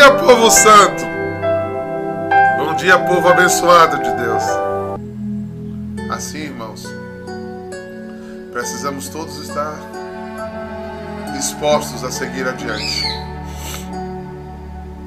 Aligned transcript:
dia, 0.00 0.10
povo 0.12 0.50
santo. 0.50 1.04
Bom 2.56 2.74
dia, 2.76 2.98
povo 3.00 3.28
abençoado 3.28 4.02
de 4.02 4.10
Deus. 4.14 4.42
Assim, 6.10 6.38
irmãos, 6.38 6.86
precisamos 8.50 9.08
todos 9.10 9.36
estar 9.36 9.74
dispostos 11.34 12.02
a 12.02 12.10
seguir 12.10 12.48
adiante. 12.48 13.04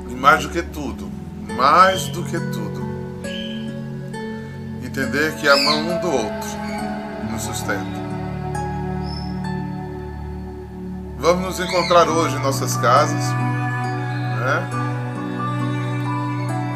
E 0.09 0.13
mais 0.13 0.43
do 0.43 0.49
que 0.51 0.61
tudo, 0.61 1.11
mais 1.57 2.07
do 2.09 2.23
que 2.25 2.39
tudo, 2.39 2.83
entender 4.83 5.33
que 5.37 5.49
a 5.49 5.55
mão 5.57 5.79
um 5.79 6.01
do 6.01 6.11
outro 6.11 6.49
nos 7.31 7.41
sustenta. 7.41 8.03
Vamos 11.17 11.57
nos 11.57 11.59
encontrar 11.67 12.07
hoje 12.07 12.35
em 12.35 12.43
nossas 12.43 12.77
casas 12.77 13.33
né? 14.43 14.92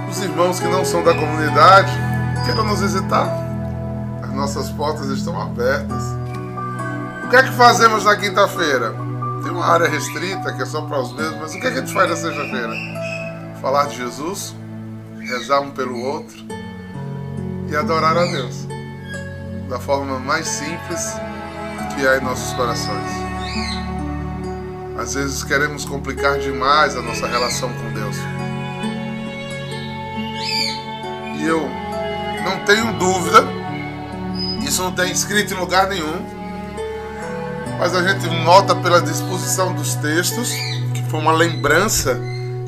Os 0.09 0.21
irmãos 0.21 0.59
que 0.59 0.67
não 0.67 0.85
são 0.85 1.03
da 1.03 1.13
comunidade 1.13 1.91
queiram 2.45 2.65
nos 2.65 2.81
visitar. 2.81 3.29
As 4.23 4.31
nossas 4.33 4.69
portas 4.69 5.07
estão 5.07 5.39
abertas. 5.41 6.03
O 7.25 7.29
que 7.29 7.35
é 7.35 7.43
que 7.43 7.51
fazemos 7.51 8.05
na 8.05 8.15
quinta-feira? 8.15 8.93
Tem 9.43 9.51
uma 9.51 9.65
área 9.65 9.87
restrita 9.87 10.53
que 10.53 10.61
é 10.61 10.65
só 10.65 10.81
para 10.81 10.99
os 10.99 11.13
mesmos, 11.13 11.39
mas 11.39 11.55
o 11.55 11.59
que 11.59 11.67
é 11.67 11.71
que 11.71 11.77
a 11.77 11.81
gente 11.81 11.93
faz 11.93 12.09
na 12.09 12.15
sexta-feira? 12.15 12.73
Falar 13.61 13.87
de 13.87 13.97
Jesus, 13.97 14.55
rezar 15.19 15.59
um 15.61 15.71
pelo 15.71 15.99
outro 15.99 16.37
e 17.69 17.75
adorar 17.75 18.17
a 18.17 18.25
Deus 18.25 18.67
da 19.69 19.79
forma 19.79 20.17
mais 20.19 20.47
simples 20.47 21.13
que 21.93 22.07
há 22.07 22.17
em 22.17 22.21
nossos 22.21 22.53
corações. 22.53 23.11
Às 24.97 25.13
vezes 25.13 25.43
queremos 25.43 25.85
complicar 25.85 26.39
demais 26.39 26.95
a 26.95 27.01
nossa 27.01 27.27
relação 27.27 27.69
com 27.73 27.93
Deus. 27.93 28.15
E 31.37 31.45
eu 31.45 31.69
não 32.43 32.65
tenho 32.65 32.97
dúvida, 32.97 33.43
isso 34.65 34.81
não 34.81 34.91
tem 34.91 35.11
escrito 35.11 35.53
em 35.53 35.57
lugar 35.57 35.87
nenhum, 35.87 36.25
mas 37.79 37.93
a 37.93 38.01
gente 38.01 38.27
nota 38.43 38.75
pela 38.75 39.01
disposição 39.01 39.73
dos 39.73 39.95
textos, 39.95 40.49
que 40.93 41.03
foi 41.09 41.19
uma 41.19 41.31
lembrança 41.31 42.19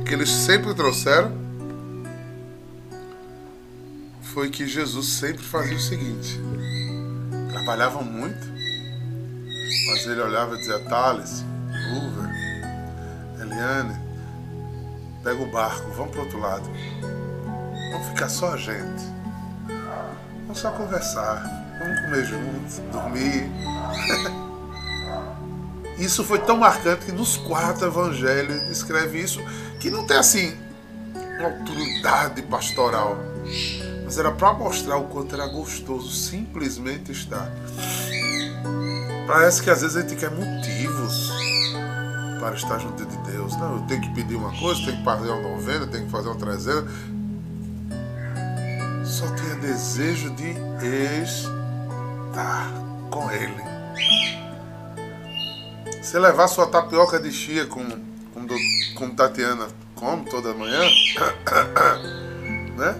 que 0.05 0.13
eles 0.13 0.29
sempre 0.29 0.73
trouxeram, 0.73 1.31
foi 4.21 4.49
que 4.49 4.67
Jesus 4.67 5.07
sempre 5.13 5.43
fazia 5.43 5.75
o 5.75 5.79
seguinte: 5.79 6.39
trabalhava 7.51 8.01
muito, 8.01 8.47
mas 9.87 10.05
ele 10.05 10.21
olhava 10.21 10.55
e 10.55 10.59
dizia: 10.59 10.79
Thales, 10.79 11.43
Uber, 11.97 12.29
Eliane, 13.41 13.99
pega 15.23 15.41
o 15.41 15.51
barco, 15.51 15.91
vamos 15.91 16.11
pro 16.11 16.21
outro 16.21 16.39
lado. 16.39 16.69
Vamos 17.91 18.07
ficar 18.07 18.29
só 18.29 18.53
a 18.53 18.57
gente. 18.57 19.03
Vamos 20.41 20.59
só 20.59 20.71
conversar. 20.71 21.43
Vamos 21.79 22.01
comer 22.01 22.25
juntos, 22.25 22.81
dormir. 22.91 23.49
Isso 25.99 26.23
foi 26.23 26.39
tão 26.39 26.57
marcante 26.57 27.05
que 27.05 27.11
nos 27.11 27.35
quatro 27.35 27.85
evangelhos 27.85 28.67
descreve 28.69 29.21
isso, 29.21 29.41
que 29.81 29.91
não 29.91 30.07
tem 30.07 30.15
assim 30.15 30.57
uma 31.37 31.49
autoridade 31.49 32.41
pastoral. 32.43 33.17
Mas 34.05 34.17
era 34.17 34.31
para 34.31 34.53
mostrar 34.53 34.95
o 34.95 35.09
quanto 35.09 35.35
era 35.35 35.45
gostoso 35.47 36.09
simplesmente 36.09 37.11
estar. 37.11 37.51
Parece 39.27 39.61
que 39.61 39.69
às 39.69 39.81
vezes 39.81 39.97
a 39.97 40.01
gente 40.01 40.15
quer 40.15 40.31
motivos 40.31 41.29
para 42.39 42.55
estar 42.55 42.79
junto 42.79 43.05
de 43.05 43.17
Deus. 43.31 43.55
Não, 43.57 43.75
eu 43.75 43.81
tenho 43.81 44.01
que 44.01 44.13
pedir 44.13 44.35
uma 44.35 44.57
coisa, 44.57 44.81
tenho 44.85 44.97
que 44.97 45.03
fazer 45.03 45.29
uma 45.29 45.41
novena, 45.49 45.85
tenho 45.85 46.05
que 46.05 46.11
fazer 46.11 46.29
uma 46.29 46.37
trezena. 46.37 46.87
Só 49.09 49.25
tenha 49.35 49.55
desejo 49.55 50.29
de 50.35 50.51
estar 52.29 52.71
com 53.09 53.29
Ele. 53.31 53.69
Você 56.01 56.19
levar 56.19 56.47
sua 56.47 56.67
tapioca 56.67 57.19
de 57.19 57.31
chia, 57.31 57.65
como, 57.65 57.89
como, 58.33 58.47
do- 58.47 58.55
como 58.95 59.15
Tatiana 59.15 59.67
come 59.95 60.29
toda 60.29 60.53
manhã, 60.53 60.79
né? 62.77 62.95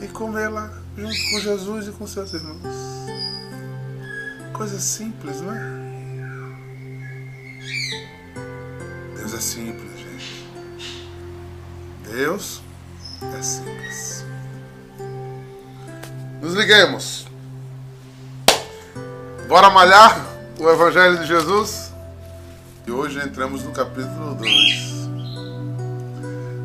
E 0.00 0.08
comer 0.08 0.48
lá 0.48 0.72
junto 0.96 1.14
com 1.30 1.40
Jesus 1.40 1.88
e 1.88 1.92
com 1.92 2.06
seus 2.06 2.32
irmãos. 2.32 2.74
Coisa 4.52 4.80
simples, 4.80 5.40
não 5.42 5.52
é? 5.54 5.88
Deus 9.16 9.34
é 9.34 9.40
simples, 9.40 9.90
gente. 9.98 10.46
Deus 12.10 12.62
é 13.38 13.42
simples. 13.42 14.24
Nos 16.40 16.54
liguemos. 16.54 17.26
Bora 19.48 19.70
malhar 19.70 20.24
o 20.60 20.70
Evangelho 20.70 21.18
de 21.18 21.26
Jesus? 21.26 21.92
E 22.86 22.92
hoje 22.92 23.18
entramos 23.18 23.64
no 23.64 23.72
capítulo 23.72 24.34
2. 24.36 25.08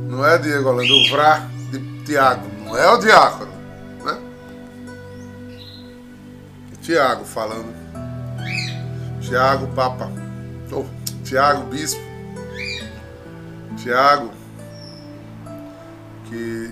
Não 0.08 0.24
é 0.26 0.38
Diego 0.38 0.70
Holanda, 0.70 0.94
o 0.94 1.10
Vrá 1.10 1.48
de 1.72 2.04
Tiago. 2.06 2.48
Não 2.64 2.78
é 2.78 2.92
o 2.92 2.98
diácono, 2.98 3.52
né? 4.06 4.18
Tiago 6.82 7.26
falando. 7.26 7.74
Tiago, 9.22 9.68
Papa. 9.74 10.12
Oh, 10.72 10.86
Tiago, 11.24 11.64
Bispo. 11.68 12.02
Tiago, 13.78 14.32
que 16.26 16.72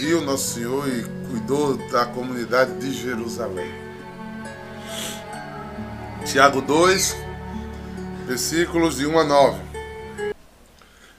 viu 0.00 0.22
Nosso 0.22 0.54
Senhor 0.54 0.88
e 0.88 1.15
cuidou 1.30 1.76
da 1.90 2.06
comunidade 2.06 2.78
de 2.78 2.92
Jerusalém. 2.92 3.72
Tiago 6.24 6.60
2, 6.60 7.16
versículos 8.26 8.96
de 8.96 9.06
1 9.06 9.18
a 9.18 9.24
9. 9.24 9.60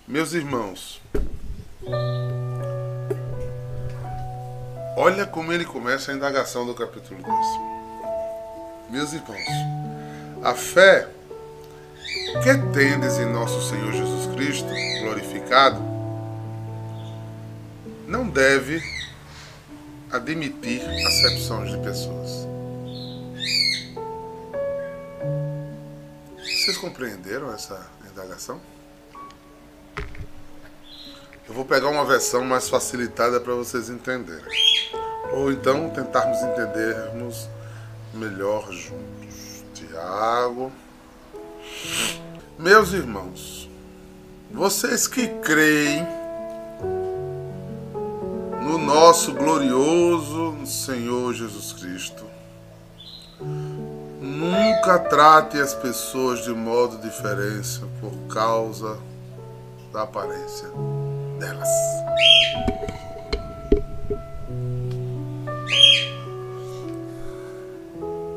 Meus 0.07 0.34
irmãos, 0.34 1.01
olha 4.96 5.25
como 5.25 5.51
ele 5.51 5.66
começa 5.66 6.12
a 6.12 6.16
indagação 6.16 6.66
do 6.66 6.73
capítulo 6.73 7.22
2. 7.22 7.38
Meus 8.90 9.14
irmãos, 9.14 10.43
a 10.43 10.53
fé 10.53 11.08
que 12.43 12.58
tendes 12.73 13.17
em 13.17 13.31
nosso 13.31 13.61
Senhor 13.70 13.91
Jesus 13.91 14.34
Cristo, 14.34 14.70
glorificado, 15.02 15.81
não 18.08 18.28
deve 18.28 18.81
admitir 20.11 20.81
acepções 21.05 21.71
de 21.71 21.77
pessoas. 21.79 22.47
Vocês 26.37 26.77
compreenderam 26.77 27.53
essa 27.53 27.89
indagação? 28.11 28.59
Eu 31.47 31.53
vou 31.53 31.63
pegar 31.63 31.87
uma 31.89 32.05
versão 32.05 32.43
mais 32.43 32.67
facilitada 32.67 33.39
para 33.39 33.53
vocês 33.53 33.89
entenderem. 33.89 34.43
Ou 35.31 35.51
então 35.51 35.89
tentarmos 35.89 36.41
entendermos 36.41 37.49
melhor 38.13 38.71
juntos. 38.71 39.63
Tiago. 39.73 40.71
Meus 42.57 42.91
irmãos, 42.91 43.69
vocês 44.51 45.07
que 45.07 45.27
creem 45.27 46.16
no 48.67 48.78
nosso 48.78 49.34
glorioso 49.34 50.58
Senhor 50.66 51.34
Jesus 51.34 51.72
Cristo, 51.72 52.25
nunca 54.19 54.99
trate 54.99 55.58
as 55.58 55.73
pessoas 55.73 56.43
de 56.43 56.52
modo 56.52 56.97
diferente 56.97 57.81
por 58.02 58.11
causa 58.28 58.99
da 59.93 60.02
aparência 60.02 60.67
delas. 61.40 61.69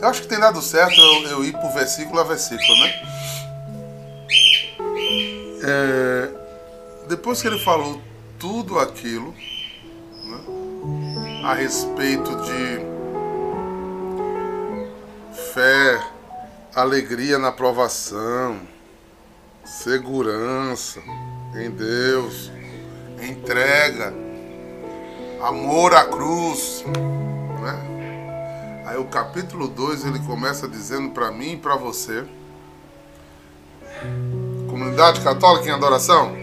Eu 0.01 0.09
acho 0.09 0.23
que 0.23 0.29
tem 0.29 0.39
dado 0.39 0.63
certo 0.63 0.95
eu, 0.95 1.29
eu 1.29 1.45
ir 1.45 1.53
por 1.59 1.73
versículo 1.73 2.21
a 2.21 2.25
versículo, 2.25 2.79
né? 2.79 2.95
É, 5.63 6.29
depois 7.09 7.43
que 7.43 7.49
ele 7.49 7.59
falou 7.59 8.01
tudo 8.39 8.79
aquilo, 8.79 9.35
a 11.45 11.55
respeito 11.55 12.31
de 12.43 12.91
fé, 15.53 16.01
alegria 16.75 17.39
na 17.39 17.51
provação, 17.51 18.61
segurança 19.65 21.01
em 21.55 21.71
Deus, 21.71 22.53
entrega, 23.23 24.15
amor 25.43 25.95
à 25.95 26.05
cruz. 26.05 26.85
Né? 27.61 28.85
Aí 28.87 28.97
o 28.97 29.07
capítulo 29.07 29.69
2 29.69 30.05
ele 30.05 30.19
começa 30.21 30.69
dizendo 30.69 31.11
para 31.11 31.31
mim 31.31 31.53
e 31.53 31.57
para 31.57 31.77
você, 31.77 32.25
comunidade 34.69 35.21
católica 35.21 35.69
em 35.69 35.73
adoração, 35.73 36.40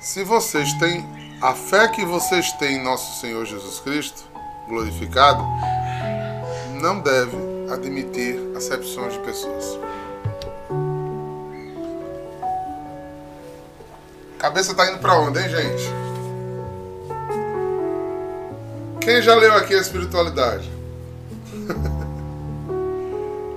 se 0.00 0.24
vocês 0.24 0.72
têm 0.74 1.04
a 1.42 1.54
fé 1.54 1.86
que 1.88 2.04
vocês 2.04 2.50
têm 2.52 2.76
em 2.76 2.82
nosso 2.82 3.20
Senhor 3.20 3.44
Jesus 3.44 3.80
Cristo, 3.80 4.24
glorificado, 4.66 5.44
não 6.80 7.00
deve 7.00 7.36
admitir 7.70 8.40
acepções 8.56 9.12
de 9.12 9.18
pessoas. 9.20 9.78
Cabeça 14.38 14.74
tá 14.74 14.90
indo 14.90 14.98
para 15.00 15.18
onde, 15.20 15.38
hein, 15.38 15.48
gente? 15.50 15.84
Quem 19.02 19.20
já 19.20 19.34
leu 19.34 19.52
aqui 19.54 19.74
a 19.74 19.80
espiritualidade? 19.80 20.70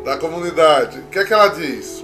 da 0.03 0.17
comunidade. 0.17 0.99
O 0.99 1.03
que 1.03 1.19
é 1.19 1.25
que 1.25 1.33
ela 1.33 1.47
diz? 1.47 2.03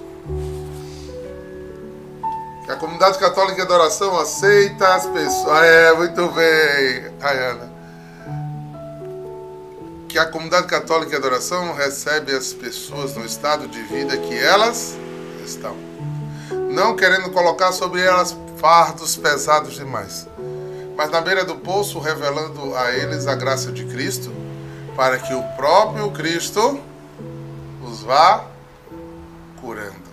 Que 2.69 2.73
a 2.73 2.77
comunidade 2.77 3.17
católica 3.17 3.55
de 3.55 3.61
adoração 3.63 4.15
aceita 4.19 4.93
as 4.93 5.07
pessoas. 5.07 5.57
Ah, 5.57 5.65
é, 5.65 5.93
muito 5.93 6.27
bem, 6.27 7.11
Ayana. 7.19 7.67
Que 10.07 10.19
a 10.19 10.27
comunidade 10.27 10.67
católica 10.67 11.09
de 11.09 11.15
adoração 11.15 11.73
recebe 11.73 12.31
as 12.31 12.53
pessoas 12.53 13.15
no 13.15 13.25
estado 13.25 13.67
de 13.67 13.81
vida 13.81 14.15
que 14.17 14.37
elas 14.37 14.95
estão. 15.43 15.75
Não 16.69 16.95
querendo 16.95 17.31
colocar 17.31 17.71
sobre 17.71 18.01
elas 18.01 18.37
fardos 18.57 19.17
pesados 19.17 19.73
demais, 19.73 20.27
mas 20.95 21.09
na 21.09 21.21
beira 21.21 21.43
do 21.43 21.55
poço 21.55 21.97
revelando 21.97 22.75
a 22.75 22.91
eles 22.91 23.25
a 23.25 23.33
graça 23.33 23.71
de 23.71 23.83
Cristo, 23.85 24.31
para 24.95 25.17
que 25.17 25.33
o 25.33 25.41
próprio 25.55 26.11
Cristo 26.11 26.79
os 27.83 28.03
vá 28.03 28.45
curando. 29.59 30.08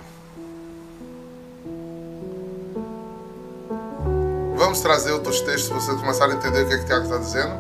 Vamos 4.57 4.81
trazer 4.81 5.13
outros 5.13 5.41
textos 5.43 5.69
para 5.69 5.81
vocês 5.81 6.01
começarem 6.01 6.35
a 6.35 6.39
entender 6.39 6.63
o 6.63 6.69
que, 6.69 6.75
é 6.75 6.79
que 6.79 6.87
Tiago 6.87 7.05
está 7.05 7.19
dizendo? 7.19 7.55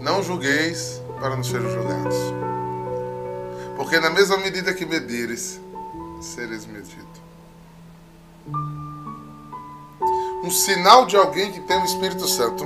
Não 0.00 0.22
julgueis 0.22 1.02
para 1.20 1.36
não 1.36 1.44
serem 1.44 1.70
julgados. 1.70 2.16
Porque 3.76 4.00
na 4.00 4.10
mesma 4.10 4.38
medida 4.38 4.72
que 4.72 4.86
medires, 4.86 5.60
sereis 6.20 6.66
medido. 6.66 7.06
um 10.42 10.50
sinal 10.50 11.04
de 11.04 11.14
alguém 11.14 11.52
que 11.52 11.60
tem 11.60 11.78
o 11.78 11.84
Espírito 11.84 12.26
Santo 12.26 12.64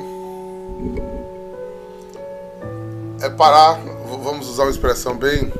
é 3.20 3.28
parar, 3.28 3.80
vamos 4.22 4.48
usar 4.48 4.64
uma 4.64 4.70
expressão 4.70 5.16
bem 5.16 5.52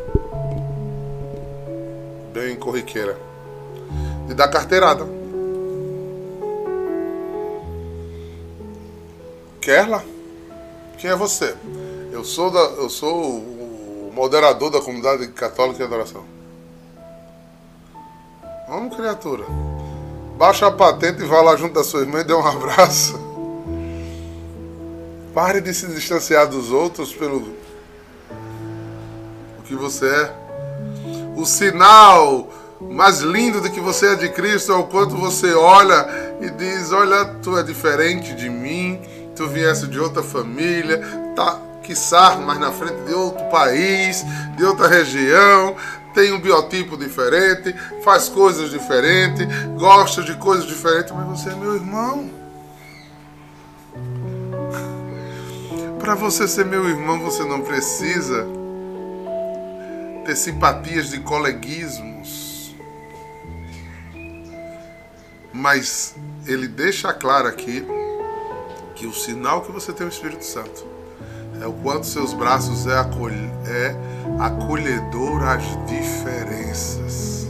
bem 2.33 2.55
corriqueira, 2.55 3.19
de 4.29 4.35
dar 4.35 4.49
carteirada. 4.49 5.22
Kerla? 9.63 10.05
Quem 10.99 11.09
é 11.09 11.15
você? 11.15 11.55
Eu 12.11 12.25
sou 12.25 12.51
da, 12.51 12.59
eu 12.59 12.91
sou 12.91 13.39
o 13.39 14.11
moderador 14.13 14.71
da 14.71 14.81
comunidade 14.81 15.29
católica 15.29 15.81
e 15.81 15.87
adoração. 15.87 16.25
Vamos, 18.69 18.97
criatura. 18.97 19.45
Baixa 20.37 20.67
a 20.67 20.73
patente 20.73 21.23
e 21.23 21.27
vá 21.27 21.41
lá 21.41 21.55
junto 21.55 21.75
da 21.75 21.85
sua 21.85 22.01
irmã 22.01 22.21
e 22.21 22.25
dê 22.25 22.35
um 22.35 22.43
abraço. 22.45 23.21
Pare 25.33 25.61
de 25.61 25.73
se 25.73 25.87
distanciar 25.87 26.49
dos 26.49 26.73
outros 26.73 27.15
pelo 27.15 27.55
o 29.59 29.63
que 29.65 29.77
você 29.77 30.07
é. 30.07 30.33
O 31.37 31.47
sinal 31.47 32.51
mais 32.81 33.21
lindo 33.21 33.61
de 33.61 33.71
que 33.71 33.81
você 33.81 34.15
é 34.15 34.15
de 34.17 34.29
Cristo 34.29 34.73
é 34.73 34.75
o 34.75 34.85
quanto 34.85 35.17
você 35.17 35.55
olha 35.55 36.37
e 36.41 36.51
diz: 36.51 36.91
Olha, 36.91 37.25
tu 37.43 37.57
é 37.57 37.63
diferente 37.63 38.35
de 38.35 38.51
mim, 38.51 39.01
tu 39.35 39.49
viesse 39.49 39.87
de 39.87 39.99
outra 39.99 40.23
família, 40.23 41.01
tá, 41.35 41.59
quiçá 41.83 42.37
mais 42.37 42.59
na 42.59 42.73
frente 42.73 43.03
de 43.07 43.15
outro 43.15 43.45
país, 43.47 44.25
de 44.57 44.65
outra 44.65 44.89
região, 44.89 45.77
tem 46.15 46.33
um 46.33 46.41
biotipo 46.41 46.97
diferente, 46.97 47.75
faz 48.03 48.29
coisas 48.29 48.71
diferentes, 48.71 49.47
gosta 49.79 50.23
de 50.23 50.35
coisas 50.37 50.67
diferentes, 50.67 51.13
mas 51.13 51.27
você 51.27 51.51
é 51.51 51.55
meu 51.55 51.75
irmão. 51.75 52.31
Para 55.99 56.15
você 56.15 56.49
ser 56.49 56.65
meu 56.65 56.89
irmão, 56.89 57.21
você 57.21 57.45
não 57.45 57.63
precisa 57.63 58.47
ter 60.25 60.37
simpatias 60.37 61.11
de 61.11 61.21
coleguismos. 61.21 62.75
Mas 65.53 66.15
ele 66.47 66.67
deixa 66.67 67.13
claro 67.13 67.47
aqui 67.47 67.87
que 69.03 69.07
o 69.09 69.13
sinal 69.13 69.63
que 69.63 69.73
você 69.73 69.93
tem 69.93 70.07
o 70.07 70.09
Espírito 70.09 70.45
Santo 70.45 70.87
é 71.61 71.67
o 71.67 71.73
quanto 71.73 72.07
seus 72.07 72.33
braços 72.33 72.87
é, 72.87 72.97
acolhe, 72.97 73.51
é 73.67 73.97
acolhedor 74.39 75.43
às 75.43 75.65
diferenças. 75.87 77.49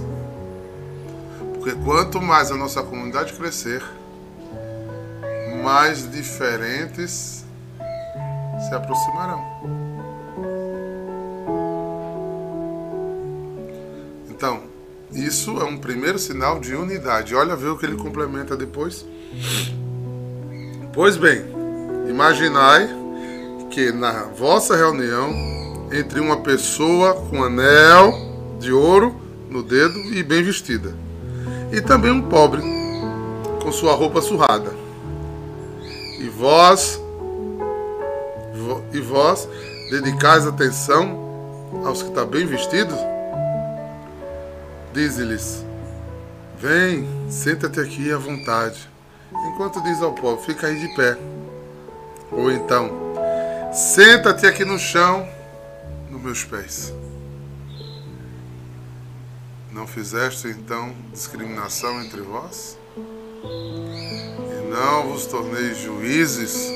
Porque 1.52 1.72
quanto 1.84 2.22
mais 2.22 2.50
a 2.50 2.56
nossa 2.56 2.82
comunidade 2.82 3.34
crescer, 3.34 3.84
mais 5.62 6.10
diferentes 6.10 7.44
se 8.66 8.74
aproximarão. 8.74 9.44
Então, 14.30 14.62
isso 15.12 15.60
é 15.60 15.64
um 15.64 15.76
primeiro 15.76 16.18
sinal 16.18 16.58
de 16.58 16.74
unidade. 16.74 17.34
Olha 17.34 17.54
ver 17.54 17.68
o 17.68 17.76
que 17.76 17.84
ele 17.84 17.96
complementa 17.96 18.56
depois. 18.56 19.04
Pois 20.92 21.16
bem, 21.16 21.42
imaginai 22.06 22.86
que 23.70 23.90
na 23.90 24.24
vossa 24.24 24.76
reunião 24.76 25.32
entre 25.90 26.20
uma 26.20 26.40
pessoa 26.42 27.14
com 27.14 27.42
anel 27.42 28.12
de 28.60 28.74
ouro 28.74 29.16
no 29.48 29.62
dedo 29.62 29.98
e 30.14 30.22
bem 30.22 30.42
vestida, 30.42 30.94
e 31.72 31.80
também 31.80 32.10
um 32.10 32.20
pobre 32.20 32.60
com 33.62 33.72
sua 33.72 33.94
roupa 33.94 34.20
surrada. 34.20 34.70
E 36.18 36.28
vós 36.28 37.00
e 38.92 39.00
vós 39.00 39.48
dedicais 39.90 40.46
atenção 40.46 41.18
aos 41.86 42.02
que 42.02 42.10
estão 42.10 42.26
bem 42.26 42.44
vestidos? 42.44 42.98
Diz-lhes: 44.92 45.64
Vem, 46.58 47.08
senta-te 47.30 47.80
aqui 47.80 48.12
à 48.12 48.18
vontade. 48.18 48.91
Enquanto 49.46 49.82
diz 49.82 50.00
ao 50.02 50.12
pobre: 50.12 50.44
Fica 50.44 50.66
aí 50.66 50.78
de 50.78 50.94
pé. 50.94 51.16
Ou 52.30 52.50
então, 52.50 53.02
Senta-te 53.72 54.46
aqui 54.46 54.66
no 54.66 54.78
chão, 54.78 55.26
nos 56.10 56.20
meus 56.20 56.44
pés. 56.44 56.92
Não 59.70 59.86
fizeste 59.86 60.46
então 60.48 60.94
discriminação 61.10 62.02
entre 62.02 62.20
vós? 62.20 62.76
E 63.42 64.68
não 64.70 65.08
vos 65.08 65.24
torneis 65.24 65.78
juízes 65.78 66.70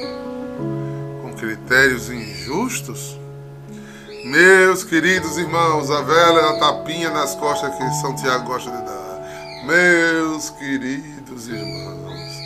com 1.21 1.35
critérios 1.35 2.09
injustos? 2.09 3.21
Meus 4.25 4.83
queridos 4.83 5.37
irmãos, 5.37 5.91
a 5.91 6.01
velha 6.01 6.59
tapinha 6.59 7.11
nas 7.11 7.35
costas 7.35 7.75
que 7.75 8.01
São 8.01 8.17
Tiago 8.17 8.47
gosta 8.47 8.71
de 8.71 8.79
dar. 8.79 9.67
Meus 9.67 10.49
queridos 10.49 11.47
irmãos. 11.47 12.46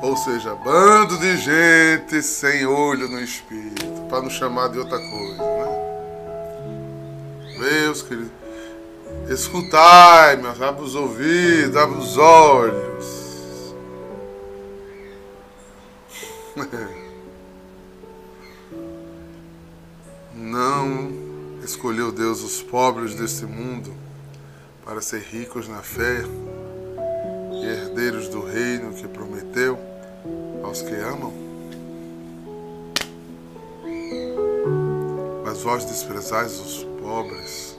Ou 0.00 0.16
seja, 0.16 0.54
bando 0.54 1.18
de 1.18 1.36
gente 1.36 2.22
sem 2.22 2.64
olho 2.64 3.08
no 3.08 3.20
espírito, 3.20 4.06
para 4.08 4.22
não 4.22 4.30
chamar 4.30 4.68
de 4.68 4.78
outra 4.78 4.98
coisa, 4.98 5.42
né? 5.42 5.68
Meus 7.58 8.02
queridos, 8.02 8.30
escutai, 9.28 10.36
meus, 10.36 10.62
abre 10.62 10.84
os 10.84 10.94
ouvidos, 10.94 11.76
abre 11.76 11.98
os 11.98 12.16
olhos. 12.16 13.74
Não 20.34 21.12
escolheu 21.64 22.12
Deus 22.12 22.42
os 22.42 22.62
pobres 22.62 23.14
deste 23.14 23.44
mundo 23.44 23.92
para 24.84 25.00
ser 25.00 25.20
ricos 25.20 25.68
na 25.68 25.82
fé 25.82 26.24
e 27.52 27.66
herdeiros 27.66 28.28
do 28.28 28.40
reino 28.44 28.94
que 28.94 29.06
prometeu 29.08 29.87
aos 30.68 30.82
que 30.82 30.94
amam. 30.94 31.32
Mas 35.44 35.62
vós 35.62 35.84
desprezais 35.84 36.60
os 36.60 36.84
pobres. 37.00 37.78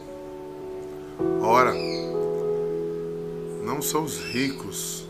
Ora, 1.42 1.74
não 3.64 3.82
são 3.82 4.04
os 4.04 4.18
ricos 4.18 5.06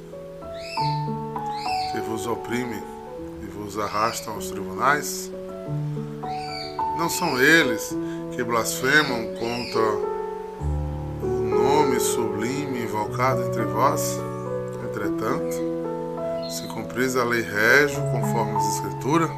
que 1.91 2.01
vos 2.01 2.27
oprimem 2.27 2.83
e 3.41 3.45
vos 3.45 3.79
arrastam 3.79 4.33
aos 4.33 4.51
tribunais? 4.51 5.31
Não 6.98 7.09
são 7.09 7.41
eles 7.41 7.95
que 8.36 8.43
blasfemam 8.43 9.36
contra 9.36 10.09
o 11.24 11.27
nome 11.27 11.98
sublime 12.00 12.83
invocado 12.83 13.43
entre 13.43 13.63
vós? 13.63 14.19
Entretanto, 14.83 15.78
se 16.50 16.63
cumpris 16.68 17.15
a 17.15 17.24
lei 17.24 17.41
régio 17.41 18.01
conforme 18.12 18.58
as 18.58 18.75
Escrituras, 18.75 19.29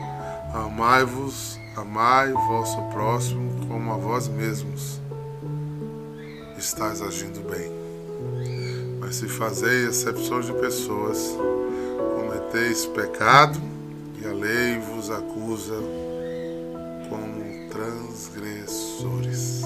amai-vos, 0.54 1.60
amai 1.76 2.32
vosso 2.32 2.82
próximo 2.84 3.68
como 3.68 3.92
a 3.92 3.98
vós 3.98 4.30
mesmos. 4.30 5.02
Estás 6.58 7.02
agindo 7.02 7.42
bem. 7.50 7.70
Mas 9.00 9.18
se 9.18 9.28
fazeis 9.28 9.90
acepções 9.90 10.46
de 10.46 10.54
pessoas, 10.54 11.38
cometeis 12.16 12.86
pecado 12.86 13.60
e 14.22 14.26
a 14.26 14.32
lei 14.32 14.80
vos 14.80 15.10
acusa 15.10 15.76
como 17.10 17.70
transgressores. 17.70 19.62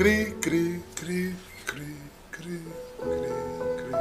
Cri, 0.00 0.34
cri, 0.40 0.82
cri, 0.96 1.36
cri, 1.66 1.96
cri, 2.32 2.58
cri, 2.96 3.20
cri. 3.76 3.92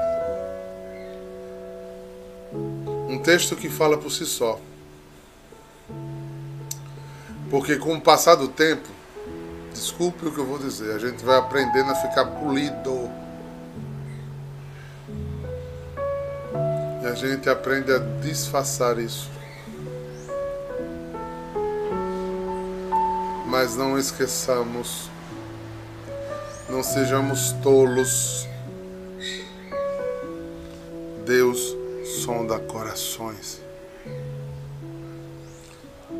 Um 3.09 3.19
texto 3.21 3.53
que 3.53 3.67
fala 3.67 3.97
por 3.97 4.09
si 4.09 4.25
só. 4.25 4.61
Porque 7.49 7.75
com 7.75 7.95
o 7.95 7.99
passar 7.99 8.35
do 8.35 8.47
tempo, 8.47 8.87
desculpe 9.73 10.25
o 10.25 10.31
que 10.31 10.39
eu 10.39 10.45
vou 10.45 10.57
dizer, 10.57 10.95
a 10.95 10.99
gente 10.99 11.21
vai 11.25 11.37
aprendendo 11.37 11.91
a 11.91 11.95
ficar 11.95 12.27
polido. 12.27 13.11
E 17.03 17.07
a 17.07 17.13
gente 17.13 17.49
aprende 17.49 17.91
a 17.91 17.99
disfarçar 18.21 18.97
isso. 18.99 19.29
Mas 23.45 23.75
não 23.75 23.99
esqueçamos 23.99 25.09
não 26.69 26.83
sejamos 26.83 27.51
tolos. 27.63 28.47
Deus 31.25 31.75
sonda 32.23 32.59
corações. 32.59 33.61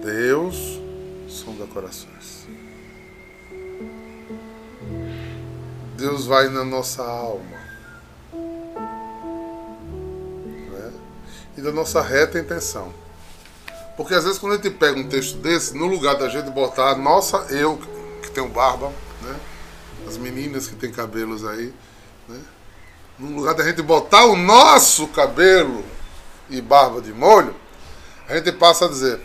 Deus 0.04 0.80
sonda 1.28 1.66
corações. 1.68 2.48
Deus 5.96 6.26
vai 6.26 6.48
na 6.50 6.64
nossa 6.64 7.04
alma. 7.04 7.60
Né? 10.72 10.94
E 11.58 11.62
da 11.62 11.72
nossa 11.72 12.02
reta 12.02 12.40
intenção. 12.40 12.94
Porque 13.98 14.14
às 14.14 14.24
vezes 14.24 14.40
quando 14.40 14.54
a 14.54 14.56
gente 14.56 14.70
pega 14.70 14.98
um 14.98 15.08
texto 15.08 15.38
desse, 15.38 15.76
no 15.76 15.86
lugar 15.86 16.16
da 16.16 16.30
gente 16.30 16.50
botar 16.52 16.96
nossa 16.96 17.38
eu, 17.50 17.78
que 18.22 18.32
tenho 18.32 18.48
barba, 18.48 18.94
né? 19.22 19.38
As 20.08 20.18
meninas 20.18 20.68
que 20.68 20.76
têm 20.76 20.92
cabelos 20.92 21.46
aí, 21.46 21.74
né? 22.28 22.40
No 23.18 23.36
lugar 23.36 23.54
da 23.54 23.64
gente 23.64 23.82
botar 23.82 24.26
o 24.26 24.36
nosso 24.36 25.08
cabelo 25.10 25.84
e 26.50 26.62
barba 26.62 27.02
de 27.02 27.14
molho, 27.14 27.54
a 28.28 28.36
gente 28.36 28.52
passa 28.54 28.86
a 28.86 28.88
dizer: 28.88 29.20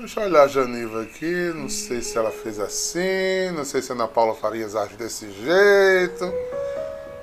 Deixa 0.00 0.20
eu 0.20 0.24
olhar 0.24 0.44
a 0.44 0.48
Janiva 0.48 1.02
aqui, 1.02 1.52
não 1.54 1.68
sei 1.68 2.02
se 2.02 2.16
ela 2.16 2.30
fez 2.30 2.58
assim, 2.58 3.50
não 3.54 3.64
sei 3.64 3.80
se 3.80 3.92
a 3.92 3.94
Ana 3.94 4.08
Paula 4.08 4.34
Farias 4.34 4.74
age 4.74 4.96
desse 4.96 5.30
jeito, 5.30 6.32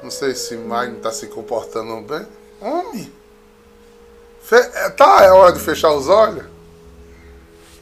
não 0.01 0.09
sei 0.09 0.33
se 0.35 0.55
Magno 0.55 0.97
está 0.97 1.11
se 1.11 1.27
comportando 1.27 1.99
bem. 2.01 2.27
Homem! 2.61 3.11
Fe 4.41 4.57
tá, 4.97 5.23
é 5.23 5.31
hora 5.31 5.51
de 5.51 5.59
fechar 5.59 5.91
os 5.91 6.07
olhos? 6.07 6.45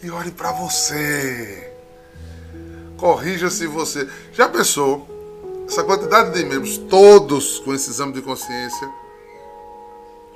E 0.01 0.09
olhe 0.11 0.31
para 0.31 0.51
você. 0.51 1.66
Corrija-se 2.97 3.67
você. 3.67 4.09
Já 4.33 4.49
pensou? 4.49 5.07
Essa 5.67 5.83
quantidade 5.83 6.31
de 6.31 6.45
membros, 6.45 6.77
todos 6.77 7.59
com 7.59 7.73
esse 7.73 7.89
exame 7.89 8.13
de 8.13 8.21
consciência. 8.21 8.89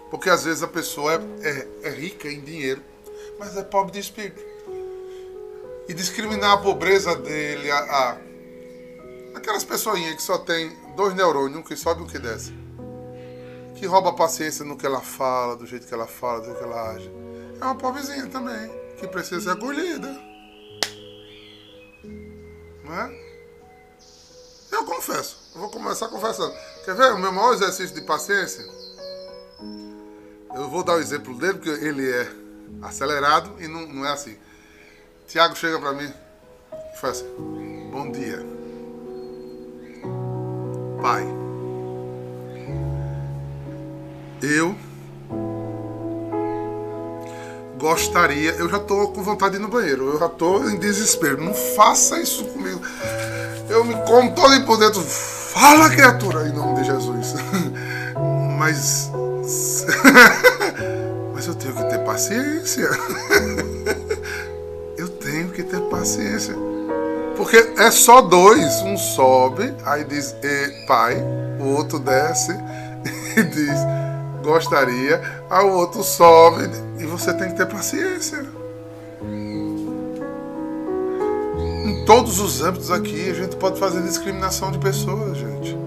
Porque 0.10 0.30
às 0.30 0.44
vezes 0.44 0.62
a 0.62 0.68
pessoa 0.68 1.14
é, 1.14 1.48
é, 1.48 1.68
é 1.84 1.90
rica 1.90 2.28
em 2.28 2.42
dinheiro, 2.42 2.82
mas 3.40 3.56
é 3.56 3.64
pobre 3.64 3.94
de 3.94 4.00
espírito. 4.00 4.42
E 5.88 5.94
discriminar 5.94 6.52
a 6.52 6.58
pobreza 6.58 7.16
dele, 7.16 7.72
a, 7.72 7.78
a 7.80 8.18
aquelas 9.36 9.64
pessoinhas 9.64 10.16
que 10.16 10.22
só 10.22 10.38
tem 10.38 10.72
dois 10.96 11.16
neurônios, 11.16 11.58
um 11.58 11.64
que 11.64 11.76
sobe 11.76 12.02
e 12.02 12.04
um 12.04 12.08
que 12.08 12.20
desce. 12.20 12.54
Que 13.76 13.86
rouba 13.88 14.10
a 14.10 14.14
paciência 14.14 14.64
no 14.64 14.78
que 14.78 14.86
ela 14.86 15.02
fala, 15.02 15.56
do 15.56 15.66
jeito 15.66 15.88
que 15.88 15.94
ela 15.94 16.08
fala, 16.08 16.42
do 16.42 16.46
jeito 16.46 16.58
que 16.58 16.64
ela 16.64 16.92
age. 16.92 17.12
É 17.60 17.64
uma 17.64 17.76
pobrezinha 17.76 18.28
também, 18.28 18.70
que 18.98 19.08
precisa 19.08 19.42
ser 19.42 19.50
acolhida. 19.52 20.31
Né? 22.92 23.10
Eu 24.70 24.84
confesso, 24.84 25.38
eu 25.56 25.62
vou 25.62 25.70
começar 25.70 26.10
confessando. 26.10 26.54
Quer 26.84 26.94
ver 26.94 27.14
o 27.14 27.18
meu 27.18 27.32
maior 27.32 27.54
exercício 27.54 27.96
de 27.96 28.02
paciência? 28.02 28.66
Eu 30.54 30.70
vou 30.70 30.84
dar 30.84 30.96
o 30.96 31.00
exemplo 31.00 31.34
dele, 31.36 31.54
porque 31.54 31.70
ele 31.70 32.12
é 32.12 32.30
acelerado 32.82 33.56
e 33.64 33.68
não, 33.68 33.88
não 33.88 34.06
é 34.06 34.12
assim. 34.12 34.38
Tiago 35.26 35.56
chega 35.56 35.80
para 35.80 35.94
mim 35.94 36.14
e 36.94 36.98
faz 36.98 37.20
assim: 37.20 37.90
Bom 37.90 38.12
dia, 38.12 38.40
pai. 41.02 41.26
Eu 44.42 44.76
gostaria. 47.82 48.52
Eu 48.52 48.70
já 48.70 48.80
tô 48.80 49.08
com 49.08 49.24
vontade 49.24 49.54
de 49.54 49.58
ir 49.58 49.62
no 49.62 49.68
banheiro. 49.68 50.14
Eu 50.14 50.20
já 50.20 50.30
tô 50.30 50.70
em 50.70 50.78
desespero. 50.78 51.44
Não 51.44 51.54
faça 51.54 52.22
isso 52.22 52.46
comigo. 52.46 52.80
Eu 53.68 53.84
me 53.84 53.96
como 54.06 54.34
todo 54.36 54.66
por 54.66 54.78
dentro. 54.78 55.02
Fala, 55.02 55.90
criatura, 55.90 56.48
em 56.48 56.54
nome 56.54 56.80
de 56.80 56.86
Jesus. 56.86 57.34
Mas. 58.58 59.12
Mas 61.34 61.48
eu 61.48 61.56
tenho 61.56 61.76
que 61.76 61.84
ter 61.86 62.00
paciência. 62.06 62.90
Eu 64.96 65.10
tenho 65.10 65.50
que 65.50 65.64
ter 65.64 65.82
paciência. 65.90 66.56
Porque 67.36 67.58
é 67.78 67.90
só 67.90 68.22
dois. 68.22 68.84
Um 68.84 68.96
sobe, 68.96 69.74
aí 69.84 70.04
diz 70.04 70.36
pai, 70.86 71.18
o 71.60 71.76
outro 71.76 71.98
desce 71.98 72.52
e 73.36 73.42
diz 73.42 73.80
gostaria, 74.44 75.22
aí 75.50 75.64
o 75.64 75.74
outro 75.74 76.04
sobe 76.04 76.70
você 77.12 77.34
tem 77.34 77.50
que 77.50 77.58
ter 77.58 77.66
paciência. 77.66 78.46
Em 81.86 82.06
todos 82.06 82.40
os 82.40 82.62
âmbitos 82.62 82.90
aqui, 82.90 83.30
a 83.30 83.34
gente 83.34 83.58
pode 83.58 83.80
fazer 83.80 84.02
discriminação 84.02 84.72
de 84.72 84.78
pessoas, 84.78 85.38
gente. 85.38 85.78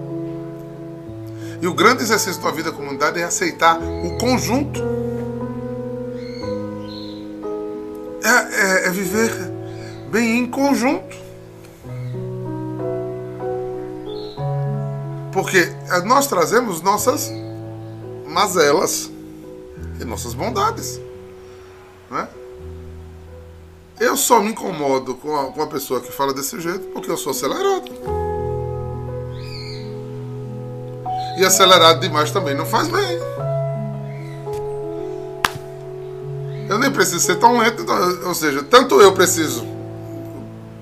E 1.61 1.67
o 1.67 1.73
grande 1.73 2.03
exercício 2.03 2.41
da 2.41 2.51
vida 2.51 2.71
comunidade 2.71 3.19
é 3.19 3.23
aceitar 3.23 3.79
o 3.79 4.17
conjunto. 4.17 4.81
É, 8.23 8.85
é, 8.85 8.87
é 8.87 8.89
viver 8.91 9.31
bem 10.11 10.39
em 10.39 10.45
conjunto. 10.45 11.15
Porque 15.33 15.67
nós 16.05 16.27
trazemos 16.27 16.81
nossas 16.81 17.31
mazelas 18.27 19.09
e 19.99 20.05
nossas 20.05 20.33
bondades. 20.33 20.99
Né? 22.09 22.27
Eu 23.99 24.17
só 24.17 24.41
me 24.41 24.49
incomodo 24.49 25.15
com 25.15 25.35
a, 25.35 25.51
com 25.51 25.61
a 25.61 25.67
pessoa 25.67 26.01
que 26.01 26.11
fala 26.11 26.33
desse 26.33 26.59
jeito 26.59 26.87
porque 26.93 27.09
eu 27.09 27.17
sou 27.17 27.31
acelerado. 27.31 27.91
E 31.37 31.45
acelerado 31.45 31.99
demais 31.99 32.31
também 32.31 32.55
não 32.55 32.65
faz 32.65 32.87
bem. 32.87 33.19
Eu 36.67 36.79
nem 36.79 36.91
preciso 36.91 37.19
ser 37.19 37.35
tão 37.35 37.57
lento, 37.57 37.83
então, 37.83 38.27
ou 38.27 38.33
seja, 38.33 38.63
tanto 38.63 38.99
eu 38.99 39.13
preciso 39.13 39.65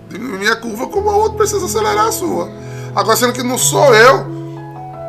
diminuir 0.07 0.39
minha 0.39 0.55
curva, 0.55 0.87
como 0.87 1.09
o 1.09 1.15
outro 1.15 1.37
precisa 1.37 1.65
acelerar 1.65 2.07
a 2.07 2.11
sua. 2.11 2.49
Agora, 2.95 3.17
sendo 3.17 3.33
que 3.33 3.43
não 3.43 3.57
sou 3.57 3.93
eu 3.93 4.25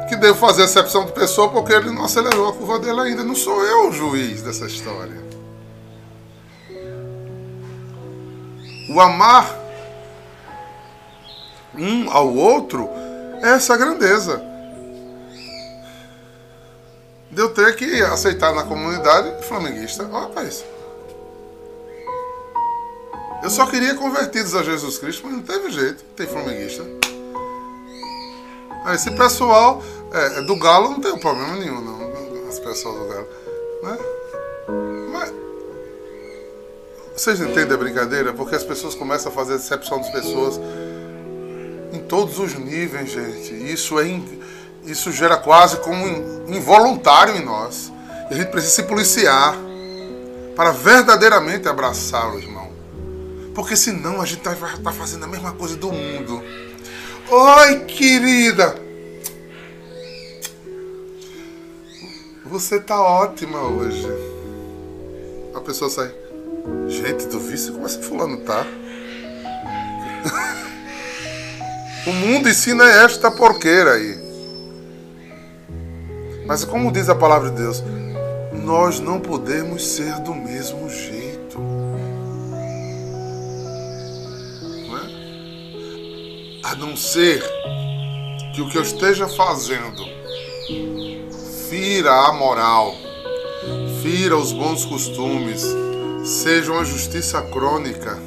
que 0.09 0.17
devo 0.17 0.39
fazer 0.39 0.65
exceção 0.65 1.05
de 1.05 1.13
pessoa 1.13 1.49
porque 1.49 1.73
ele 1.73 1.91
não 1.91 2.05
acelerou 2.05 2.49
a 2.49 2.53
curva 2.53 2.79
dele 2.79 3.01
ainda. 3.01 3.23
Não 3.23 3.35
sou 3.35 3.63
eu 3.65 3.89
o 3.89 3.93
juiz 3.93 4.43
dessa 4.43 4.67
história. 4.67 5.23
O 8.89 9.01
amar 9.01 9.65
um 11.77 12.11
ao 12.11 12.33
outro 12.35 12.89
essa 13.43 13.77
grandeza. 13.77 14.43
De 17.31 17.41
eu 17.41 17.53
ter 17.53 17.75
que 17.77 18.03
aceitar 18.03 18.55
na 18.55 18.63
comunidade 18.63 19.45
flamenguista. 19.47 20.09
Isso. 20.49 20.65
Eu 23.43 23.51
só 23.51 23.67
queria 23.67 23.95
convertidos 23.95 24.55
a 24.55 24.63
Jesus 24.63 24.99
Cristo, 24.99 25.27
mas 25.27 25.35
não 25.35 25.43
teve 25.43 25.71
jeito, 25.71 26.03
tem 26.17 26.27
flamenguista. 26.27 26.83
Ah, 28.87 28.95
esse 28.95 29.11
pessoal 29.11 29.83
é, 30.13 30.43
do 30.43 30.57
Galo 30.57 30.91
não 30.91 31.01
tem 31.01 31.19
problema 31.19 31.57
nenhum, 31.57 31.81
não. 31.81 32.49
Esse 32.49 32.61
pessoal 32.61 32.95
do 32.95 33.07
Galo. 33.07 33.29
Né? 33.83 33.99
Vocês 37.17 37.41
entendem 37.41 37.75
a 37.75 37.77
brincadeira? 37.77 38.33
Porque 38.33 38.57
as 38.57 38.65
pessoas 38.65 38.95
começam 38.95 39.31
a 39.31 39.35
fazer 39.35 39.53
decepção 39.53 39.99
das 40.01 40.11
pessoas 40.11 40.61
em 41.93 42.01
todos 42.01 42.41
os 42.41 42.55
níveis, 42.55 43.11
gente. 43.11 43.55
Isso 43.73 44.01
é 44.01 44.21
isso 44.85 45.13
gera 45.13 45.37
quase 45.37 45.77
como 45.79 46.05
involuntário 46.49 47.37
em 47.37 47.45
nós. 47.45 47.93
E 48.31 48.35
a 48.35 48.37
gente 48.37 48.51
precisa 48.51 48.75
se 48.75 48.83
policiar 48.83 49.57
para 50.57 50.73
verdadeiramente 50.73 51.69
abraçá-lo, 51.69 52.39
irmão. 52.39 52.73
Porque 53.55 53.77
senão 53.77 54.21
a 54.21 54.27
gente 54.27 54.43
vai 54.43 54.55
estar 54.55 54.83
tá 54.83 54.93
fazendo 54.93 55.25
a 55.25 55.29
mesma 55.29 55.53
coisa 55.53 55.77
do 55.77 55.93
mundo. 55.93 56.43
Oi, 57.31 57.81
querida. 57.87 58.75
Você 62.45 62.81
tá 62.81 63.01
ótima 63.01 63.61
hoje. 63.61 64.09
A 65.55 65.61
pessoa 65.61 65.89
sai. 65.89 66.24
Gente, 66.89 67.27
do 67.27 67.39
vício, 67.39 67.75
como 67.75 67.85
esse 67.87 67.99
fulano 67.99 68.39
tá? 68.39 68.65
o 72.07 72.13
mundo 72.13 72.49
ensina 72.49 72.85
esta 72.85 73.31
porqueira 73.31 73.93
aí. 73.93 74.19
Mas 76.47 76.65
como 76.65 76.91
diz 76.91 77.11
a 77.11 77.15
palavra 77.15 77.51
de 77.51 77.57
Deus, 77.57 77.85
nós 78.53 78.99
não 78.99 79.21
podemos 79.21 79.87
ser 79.87 80.15
do 80.21 80.35
mesmo 80.35 80.89
jeito. 80.89 81.61
Não 84.89 84.97
é? 84.97 85.03
A 86.65 86.75
não 86.77 86.97
ser 86.97 87.45
que 88.55 88.63
o 88.63 88.71
que 88.71 88.79
eu 88.79 88.83
esteja 88.83 89.29
fazendo 89.29 90.03
fira 91.69 92.29
a 92.29 92.33
moral, 92.33 92.95
fira 94.03 94.37
os 94.37 94.53
bons 94.53 94.85
costumes, 94.85 95.65
seja 96.25 96.73
uma 96.73 96.85
justiça 96.85 97.41
crônica, 97.43 98.19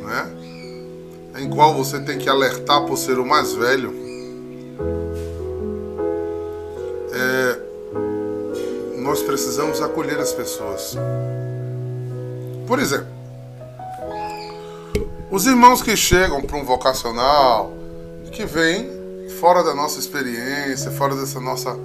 não 0.00 0.10
é? 0.12 1.40
em 1.40 1.48
qual 1.50 1.74
você 1.74 2.00
tem 2.00 2.18
que 2.18 2.28
alertar 2.28 2.84
por 2.86 2.96
ser 2.96 3.18
o 3.18 3.26
mais 3.26 3.52
velho 3.54 4.06
nós 9.16 9.22
precisamos 9.22 9.80
acolher 9.80 10.18
as 10.18 10.32
pessoas. 10.32 10.94
Por 12.66 12.80
exemplo, 12.80 13.06
os 15.30 15.46
irmãos 15.46 15.80
que 15.80 15.96
chegam 15.96 16.42
para 16.42 16.56
um 16.56 16.64
vocacional, 16.64 17.72
que 18.32 18.44
vêm 18.44 18.90
fora 19.40 19.62
da 19.62 19.74
nossa 19.74 20.00
experiência, 20.00 20.90
fora 20.90 21.14
dessa 21.14 21.40
nossa 21.40 21.78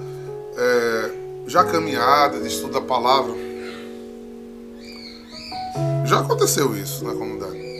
é, 0.57 1.11
já 1.47 1.63
caminhada 1.63 2.39
de 2.39 2.47
estudo 2.47 2.73
da 2.73 2.81
palavra, 2.81 3.33
já 6.11 6.19
aconteceu 6.19 6.75
isso 6.75 7.05
na 7.05 7.13
comunidade. 7.13 7.71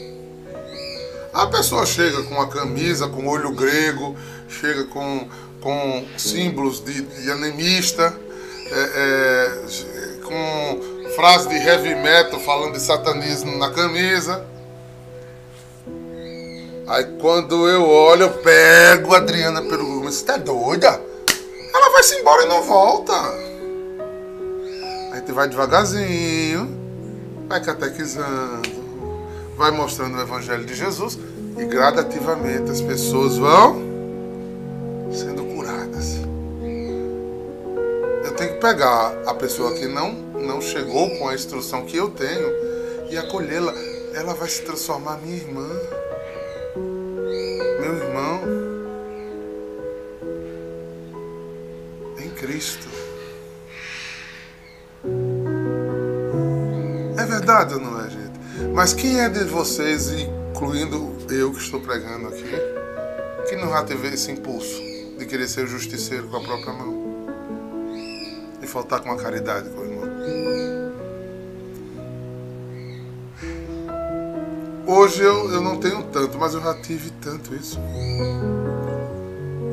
A 1.34 1.48
pessoa 1.48 1.86
chega 1.86 2.24
com 2.24 2.40
a 2.40 2.48
camisa, 2.48 3.10
com 3.10 3.28
olho 3.28 3.52
grego, 3.52 4.16
chega 4.48 4.86
com, 4.86 5.28
com 5.60 6.06
símbolos 6.18 6.82
de, 6.82 7.02
de 7.02 7.30
anemista, 7.30 8.18
é, 8.72 8.80
é, 8.96 10.22
com 10.24 11.12
frase 11.14 11.50
de 11.50 11.56
heavy 11.56 11.94
metal 11.96 12.40
falando 12.40 12.72
de 12.72 12.80
satanismo 12.80 13.58
na 13.58 13.70
camisa. 13.70 14.46
Aí 16.88 17.04
quando 17.20 17.68
eu 17.68 17.86
olho, 17.86 18.24
eu 18.24 18.30
pego 18.30 19.14
a 19.14 19.18
Adriana 19.18 19.62
pelo 19.62 20.04
Você 20.04 20.24
tá 20.24 20.38
doida? 20.38 21.02
Ela 21.74 21.90
vai 21.92 22.04
se 22.04 22.16
embora 22.16 22.44
e 22.44 22.48
não 22.48 22.64
volta. 22.64 23.14
A 25.12 25.16
gente 25.18 25.34
vai 25.34 25.50
devagarzinho, 25.50 26.81
vai 27.52 27.62
catequizando, 27.62 28.70
vai 29.58 29.72
mostrando 29.72 30.18
o 30.18 30.22
Evangelho 30.22 30.66
de 30.66 30.74
Jesus 30.74 31.20
e 31.58 31.66
gradativamente 31.66 32.72
as 32.72 32.82
pessoas 32.82 33.38
vão 33.38 33.92
sendo 35.12 35.42
tenho 38.42 38.56
que 38.56 38.60
pegar 38.60 39.14
a 39.28 39.36
pessoa 39.36 39.72
que 39.76 39.86
não, 39.86 40.14
não 40.14 40.60
chegou 40.60 41.08
com 41.20 41.30
a 41.30 41.36
instrução 41.36 41.86
que 41.86 41.96
eu 41.96 42.10
tenho 42.10 42.52
e 43.12 43.16
acolhê-la. 43.16 43.72
Ela 44.16 44.34
vai 44.34 44.50
se 44.50 44.64
transformar 44.64 45.18
minha 45.18 45.38
irmã, 45.38 45.70
meu 47.80 47.94
irmão, 47.98 48.42
em 52.18 52.30
Cristo. 52.32 53.01
Verdade 57.52 57.76
não 57.80 58.00
é, 58.00 58.10
gente? 58.10 58.72
Mas 58.74 58.94
quem 58.94 59.20
é 59.20 59.28
de 59.28 59.44
vocês, 59.44 60.10
incluindo 60.12 61.18
eu 61.30 61.52
que 61.52 61.60
estou 61.60 61.82
pregando 61.82 62.28
aqui, 62.28 62.44
que 63.50 63.56
não 63.56 63.70
já 63.70 63.84
teve 63.84 64.08
esse 64.08 64.32
impulso 64.32 64.82
de 65.18 65.26
querer 65.26 65.48
ser 65.48 65.68
justiceiro 65.68 66.28
com 66.28 66.38
a 66.38 66.42
própria 66.42 66.74
mão? 66.74 67.02
faltar 68.72 69.02
com 69.02 69.12
a 69.12 69.18
caridade 69.18 69.70
com 69.70 69.82
o 69.82 69.84
irmão. 69.84 70.06
Hoje 74.88 75.22
eu, 75.22 75.52
eu 75.52 75.60
não 75.62 75.78
tenho 75.78 76.04
tanto, 76.04 76.38
mas 76.38 76.54
eu 76.54 76.62
já 76.62 76.74
tive 76.82 77.12
tanto 77.22 77.54
isso. 77.54 77.78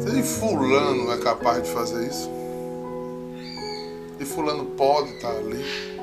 Se 0.00 0.22
fulano 0.24 1.12
é 1.12 1.18
capaz 1.18 1.62
de 1.62 1.70
fazer 1.70 2.08
isso. 2.08 2.28
E 4.18 4.24
fulano 4.24 4.64
pode 4.64 5.10
estar 5.10 5.30
ali. 5.30 5.97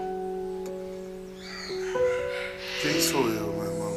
Sou 3.06 3.28
eu, 3.30 3.54
meu 3.54 3.66
irmão? 3.66 3.94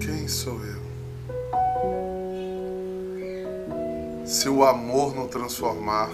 Quem 0.00 0.28
sou 0.28 0.54
eu? 0.64 0.86
se 4.26 4.48
o 4.48 4.64
amor 4.64 5.14
não 5.14 5.28
transformar, 5.28 6.10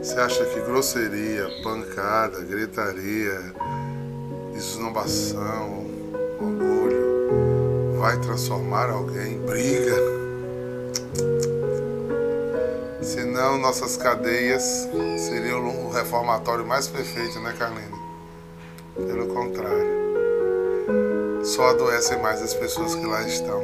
você 0.00 0.18
acha 0.18 0.44
que 0.44 0.60
grosseria, 0.60 1.48
pancada, 1.62 2.40
gritaria, 2.40 3.54
esnobação, 4.54 5.86
orgulho 6.40 7.98
vai 7.98 8.20
transformar 8.20 8.90
alguém 8.90 9.38
briga? 9.40 9.96
Senão 13.00 13.58
nossas 13.58 13.96
cadeias 13.96 14.88
seriam 15.16 15.86
o 15.86 15.90
reformatório 15.90 16.66
mais 16.66 16.88
perfeito, 16.88 17.40
né, 17.40 17.54
Carlene? 17.56 18.01
Pelo 19.06 19.26
contrário, 19.28 19.92
só 21.44 21.68
adoecem 21.70 22.20
mais 22.20 22.42
as 22.42 22.54
pessoas 22.54 22.94
que 22.94 23.04
lá 23.04 23.22
estão. 23.22 23.62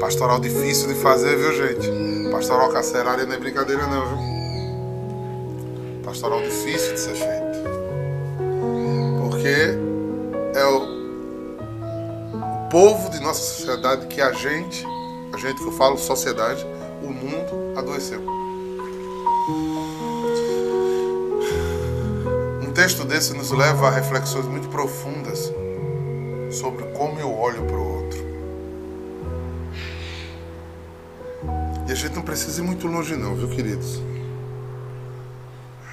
Pastoral 0.00 0.40
difícil 0.40 0.88
de 0.88 0.94
fazer, 0.94 1.36
viu, 1.36 1.52
gente? 1.52 1.90
Pastoral 2.30 2.70
carcerária 2.70 3.26
não 3.26 3.34
é 3.34 3.38
brincadeira, 3.38 3.86
não, 3.86 4.06
viu? 4.08 4.18
Pastoral 6.04 6.40
difícil 6.42 6.94
de 6.94 7.00
ser 7.00 7.14
feito. 7.14 7.54
Porque 9.20 9.78
é 10.58 10.64
o, 10.66 10.94
povo 12.74 13.08
de 13.08 13.20
nossa 13.20 13.40
sociedade 13.40 14.08
que 14.08 14.20
a 14.20 14.32
gente, 14.32 14.84
a 15.32 15.38
gente 15.38 15.62
que 15.62 15.68
eu 15.68 15.70
falo 15.70 15.96
sociedade, 15.96 16.66
o 17.04 17.06
mundo 17.06 17.78
adoeceu. 17.78 18.20
Texto 22.84 23.02
desse 23.02 23.32
nos 23.32 23.50
leva 23.50 23.88
a 23.88 23.90
reflexões 23.90 24.44
muito 24.44 24.68
profundas 24.68 25.50
sobre 26.52 26.84
como 26.92 27.18
eu 27.18 27.34
olho 27.34 27.64
para 27.64 27.76
o 27.78 27.94
outro. 27.94 28.18
E 31.88 31.92
a 31.92 31.94
gente 31.94 32.14
não 32.14 32.20
precisa 32.20 32.60
ir 32.60 32.62
muito 32.62 32.86
longe 32.86 33.16
não, 33.16 33.34
viu, 33.36 33.48
queridos? 33.48 34.02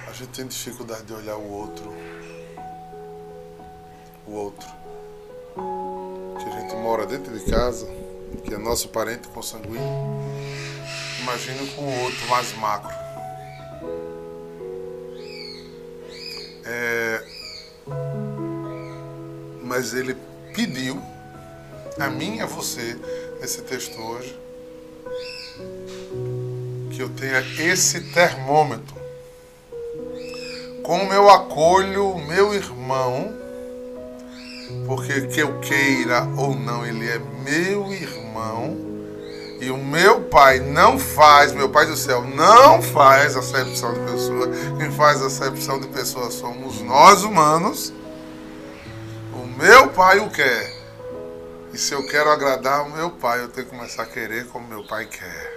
A 0.06 0.12
gente 0.12 0.32
tem 0.32 0.45
dificuldade 0.45 1.04
de 1.04 1.13
olhar 1.13 1.38
o 1.38 1.49
outro. 1.49 1.93
O 4.27 4.34
outro. 4.34 4.67
Que 6.43 6.49
a 6.49 6.60
gente 6.60 6.75
mora 6.75 7.06
dentro 7.06 7.34
de 7.39 7.49
casa, 7.49 7.88
que 8.43 8.54
é 8.54 8.58
nosso 8.58 8.89
parente 8.89 9.30
consanguíneo. 9.30 9.80
Imagina 11.21 11.65
com 11.73 11.84
o 11.84 12.04
outro 12.04 12.27
mais 12.27 12.54
macro. 12.58 13.01
Mas 19.82 19.96
ele 19.96 20.15
pediu 20.54 21.02
a 22.00 22.08
mim 22.08 22.36
e 22.36 22.41
a 22.41 22.46
você, 22.46 22.96
nesse 23.41 23.63
texto 23.63 24.00
hoje, 24.00 24.39
que 26.91 27.02
eu 27.02 27.10
tenha 27.10 27.39
esse 27.58 28.00
termômetro. 28.13 28.96
Como 30.84 31.12
eu 31.12 31.32
acolho 31.32 32.15
meu 32.28 32.54
irmão, 32.54 33.34
porque 34.86 35.22
que 35.22 35.39
eu 35.39 35.60
queira 35.62 36.28
ou 36.38 36.54
não, 36.54 36.86
ele 36.86 37.10
é 37.10 37.17
meu 37.44 37.91
irmão 37.91 38.78
e 39.60 39.72
o 39.72 39.80
meu 39.80 40.22
pai 40.26 40.60
não 40.60 41.00
faz, 41.00 41.54
meu 41.54 41.70
pai 41.70 41.88
do 41.88 41.98
céu 41.98 42.22
não 42.24 42.84
faz 42.84 43.36
acepção 43.36 43.96
de 43.96 44.12
pessoa. 44.12 44.48
Quem 44.78 44.91
faz 44.91 45.24
acepção 45.24 45.80
de 45.80 45.88
pessoas 45.88 46.36
somos 46.36 46.82
nós 46.82 47.24
humanos. 47.24 47.91
Meu 49.62 49.89
pai 49.89 50.17
o 50.17 50.28
quer. 50.28 50.74
E 51.71 51.78
se 51.78 51.93
eu 51.93 52.04
quero 52.08 52.32
agradar 52.32 52.84
o 52.84 52.89
meu 52.89 53.12
pai, 53.12 53.41
eu 53.41 53.47
tenho 53.47 53.67
que 53.67 53.76
começar 53.76 54.02
a 54.02 54.08
querer 54.08 54.47
como 54.47 54.67
meu 54.67 54.84
pai 54.84 55.06
quer. 55.06 55.54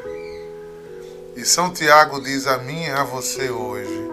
E 1.35 1.43
São 1.43 1.73
Tiago 1.73 2.21
diz 2.21 2.47
a 2.47 2.59
mim 2.59 2.83
e 2.83 2.91
a 2.91 3.03
você 3.03 3.49
hoje, 3.49 4.07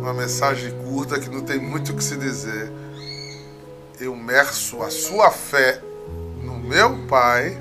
uma 0.00 0.14
mensagem 0.14 0.70
curta 0.84 1.18
que 1.18 1.28
não 1.28 1.40
tem 1.40 1.58
muito 1.58 1.90
o 1.90 1.96
que 1.96 2.04
se 2.04 2.16
dizer. 2.16 2.70
Eu 3.98 4.14
merço 4.14 4.80
a 4.84 4.88
sua 4.88 5.32
fé 5.32 5.82
no 6.40 6.56
meu 6.56 7.04
pai 7.08 7.60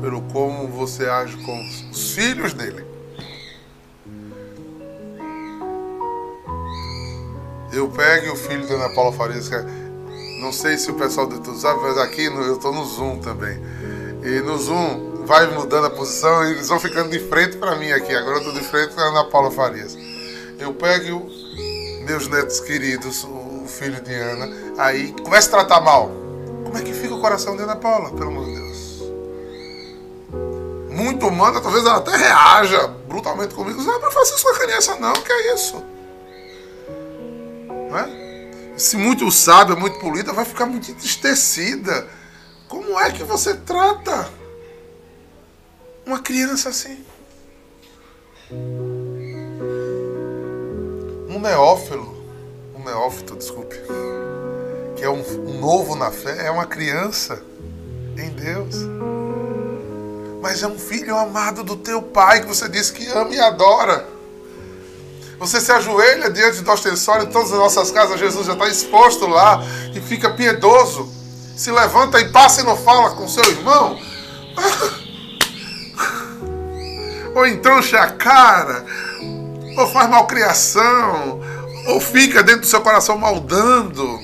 pelo 0.00 0.22
como 0.22 0.66
você 0.66 1.08
age 1.08 1.36
com 1.44 1.60
os 1.92 2.10
filhos 2.14 2.52
dele. 2.52 2.84
Eu 7.72 7.88
pego 7.90 8.32
o 8.32 8.36
filho 8.36 8.66
da 8.66 8.74
Ana 8.74 8.92
Paula 8.92 9.12
Farias, 9.12 9.48
que 9.48 9.54
é, 9.54 9.83
não 10.44 10.52
sei 10.52 10.76
se 10.76 10.90
o 10.90 10.94
pessoal 10.94 11.26
do 11.26 11.36
YouTube 11.36 11.58
sabe, 11.58 11.80
mas 11.80 11.96
aqui 11.96 12.28
no, 12.28 12.42
eu 12.42 12.56
estou 12.56 12.72
no 12.72 12.84
Zoom 12.84 13.18
também. 13.18 13.58
E 14.22 14.40
no 14.40 14.58
Zoom 14.58 15.24
vai 15.24 15.46
mudando 15.46 15.86
a 15.86 15.90
posição 15.90 16.44
e 16.44 16.50
eles 16.50 16.68
vão 16.68 16.78
ficando 16.78 17.10
de 17.10 17.18
frente 17.18 17.56
para 17.56 17.74
mim 17.76 17.90
aqui. 17.90 18.14
Agora 18.14 18.36
eu 18.36 18.38
estou 18.40 18.52
de 18.52 18.60
frente 18.60 18.92
para 18.94 19.04
a 19.04 19.08
Ana 19.08 19.24
Paula 19.24 19.50
Farias. 19.50 19.96
Eu 20.58 20.74
pego 20.74 21.26
meus 22.06 22.28
netos 22.28 22.60
queridos, 22.60 23.24
o 23.24 23.64
filho 23.66 24.00
de 24.02 24.14
Ana, 24.14 24.50
aí 24.76 25.14
começa 25.22 25.48
a 25.48 25.64
tratar 25.64 25.80
mal. 25.80 26.10
Como 26.62 26.76
é 26.76 26.82
que 26.82 26.92
fica 26.92 27.14
o 27.14 27.20
coração 27.20 27.56
de 27.56 27.62
Ana 27.62 27.76
Paula, 27.76 28.10
pelo 28.10 28.28
amor 28.28 28.44
de 28.44 28.54
Deus? 28.54 28.64
muito 30.90 31.26
humana, 31.26 31.60
talvez 31.60 31.84
ela 31.84 31.96
até 31.96 32.16
reaja 32.16 32.86
brutalmente 33.08 33.52
comigo. 33.52 33.82
Não 33.82 33.96
é 33.96 33.98
pra 33.98 34.12
fazer 34.12 34.34
isso 34.36 34.44
com 34.44 34.50
a 34.50 34.58
criança, 34.58 34.96
não, 34.96 35.12
que 35.12 35.32
é 35.32 35.54
isso. 35.54 35.82
Não 37.90 37.98
é? 37.98 38.23
Se 38.76 38.96
muito 38.96 39.30
sábia, 39.30 39.76
muito 39.76 39.98
polida, 39.98 40.32
vai 40.32 40.44
ficar 40.44 40.66
muito 40.66 40.90
entristecida. 40.90 42.08
Como 42.68 42.98
é 42.98 43.10
que 43.10 43.22
você 43.22 43.54
trata 43.54 44.28
uma 46.04 46.20
criança 46.20 46.68
assim? 46.70 47.04
Um 51.28 51.38
neófilo, 51.40 52.24
um 52.74 52.82
neófito, 52.84 53.36
desculpe, 53.36 53.76
que 54.96 55.04
é 55.04 55.10
um, 55.10 55.22
um 55.22 55.60
novo 55.60 55.94
na 55.94 56.10
fé, 56.10 56.46
é 56.46 56.50
uma 56.50 56.66
criança 56.66 57.42
em 58.16 58.30
Deus 58.30 58.76
mas 60.44 60.62
é 60.62 60.66
um 60.66 60.78
filho 60.78 61.16
amado 61.16 61.64
do 61.64 61.74
teu 61.74 62.02
pai 62.02 62.42
que 62.42 62.46
você 62.46 62.68
disse 62.68 62.92
que 62.92 63.08
ama 63.08 63.34
e 63.34 63.40
adora. 63.40 64.06
Você 65.38 65.60
se 65.60 65.72
ajoelha 65.72 66.30
diante 66.30 66.62
do 66.62 66.70
ostensório 66.70 67.24
em 67.24 67.30
todas 67.30 67.52
as 67.52 67.58
nossas 67.58 67.90
casas, 67.90 68.18
Jesus 68.18 68.46
já 68.46 68.52
está 68.52 68.68
exposto 68.68 69.26
lá 69.26 69.62
e 69.94 70.00
fica 70.00 70.30
piedoso. 70.30 71.12
Se 71.56 71.70
levanta 71.70 72.20
e 72.20 72.28
passa 72.30 72.60
e 72.60 72.64
não 72.64 72.76
fala 72.76 73.10
com 73.10 73.28
seu 73.28 73.44
irmão. 73.44 73.98
Ou 77.34 77.46
entroncha 77.46 77.98
a 77.98 78.10
cara, 78.10 78.86
ou 79.76 79.88
faz 79.88 80.08
malcriação, 80.08 81.40
ou 81.88 82.00
fica 82.00 82.44
dentro 82.44 82.60
do 82.60 82.66
seu 82.68 82.80
coração 82.80 83.18
maldando. 83.18 84.20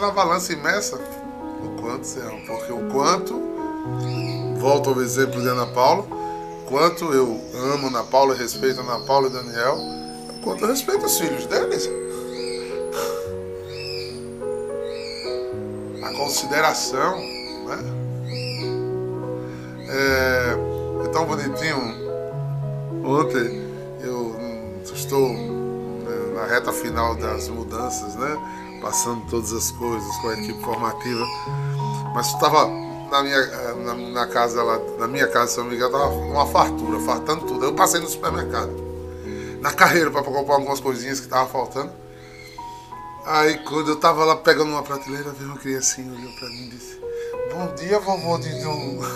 Na 0.00 0.12
balança 0.12 0.52
imensa 0.52 0.96
o 0.96 1.82
quanto 1.82 2.06
você 2.06 2.20
ama, 2.20 2.38
porque 2.46 2.72
o 2.72 2.88
quanto, 2.88 3.34
volto 4.58 4.90
ao 4.90 5.02
exemplo 5.02 5.40
de 5.42 5.48
Ana 5.48 5.66
Paula, 5.66 6.06
quanto 6.68 7.12
eu 7.12 7.40
amo 7.72 7.88
Ana 7.88 8.04
Paula 8.04 8.32
respeito 8.32 8.80
Ana 8.80 9.00
Paula 9.00 9.26
e 9.26 9.30
Daniel, 9.30 9.76
quanto 10.44 10.64
eu 10.64 10.68
respeito 10.68 11.04
os 11.04 11.18
filhos 11.18 11.46
deles. 11.46 11.90
A 16.00 16.12
consideração, 16.16 17.18
né? 17.18 17.78
É, 19.88 21.04
é 21.04 21.08
tão 21.08 21.26
bonitinho. 21.26 21.76
Ontem 23.04 23.68
eu 24.00 24.36
estou 24.84 25.28
né, 25.28 26.34
na 26.36 26.46
reta 26.46 26.72
final 26.72 27.16
das 27.16 27.48
mudanças, 27.48 28.14
né? 28.14 28.36
Passando 28.80 29.28
todas 29.28 29.52
as 29.52 29.70
coisas 29.72 30.16
com 30.18 30.28
a 30.28 30.34
equipe 30.34 30.62
formativa. 30.62 31.24
Mas 32.14 32.26
estava 32.28 32.66
na 33.10 33.22
minha, 33.22 33.46
na, 33.76 33.94
na, 33.94 34.26
casa 34.26 34.62
lá, 34.62 34.78
na 34.98 35.06
minha 35.06 35.26
casa, 35.28 35.54
São 35.54 35.64
Miguel, 35.64 35.90
tava 35.90 36.08
uma 36.08 36.46
fartura, 36.46 37.00
fartando 37.00 37.46
tudo. 37.46 37.64
Eu 37.64 37.74
passei 37.74 38.00
no 38.00 38.08
supermercado, 38.08 38.72
na 39.60 39.72
carreira, 39.72 40.10
para 40.10 40.22
comprar 40.22 40.54
algumas 40.54 40.80
coisinhas 40.80 41.20
que 41.20 41.28
tava 41.28 41.48
faltando. 41.48 41.90
Aí 43.26 43.58
quando 43.58 43.90
eu 43.90 43.96
tava 43.96 44.24
lá 44.24 44.36
pegando 44.36 44.70
uma 44.70 44.82
prateleira, 44.82 45.30
veio 45.32 45.50
uma 45.50 45.58
criancinha, 45.58 46.10
olhou 46.12 46.32
para 46.32 46.48
mim 46.48 46.66
e 46.66 46.70
disse, 46.70 46.98
Bom 47.52 47.74
dia, 47.74 47.98
vovô 47.98 48.38
Didum. 48.38 49.00